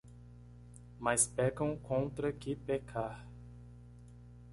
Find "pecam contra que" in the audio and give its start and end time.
1.27-2.55